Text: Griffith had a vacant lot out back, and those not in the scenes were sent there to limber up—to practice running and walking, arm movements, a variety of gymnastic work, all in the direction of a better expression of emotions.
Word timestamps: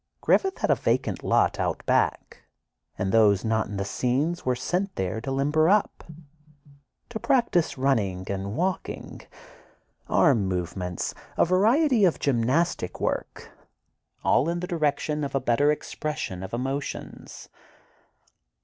Griffith 0.19 0.57
had 0.57 0.71
a 0.71 0.75
vacant 0.75 1.23
lot 1.23 1.59
out 1.59 1.85
back, 1.85 2.41
and 2.97 3.11
those 3.11 3.45
not 3.45 3.67
in 3.67 3.77
the 3.77 3.85
scenes 3.85 4.43
were 4.43 4.55
sent 4.55 4.95
there 4.95 5.21
to 5.21 5.29
limber 5.29 5.69
up—to 5.69 7.19
practice 7.19 7.77
running 7.77 8.25
and 8.27 8.55
walking, 8.55 9.21
arm 10.09 10.47
movements, 10.47 11.13
a 11.37 11.45
variety 11.45 12.03
of 12.03 12.17
gymnastic 12.17 12.99
work, 12.99 13.51
all 14.23 14.49
in 14.49 14.59
the 14.59 14.65
direction 14.65 15.23
of 15.23 15.35
a 15.35 15.39
better 15.39 15.71
expression 15.71 16.41
of 16.41 16.51
emotions. 16.51 17.47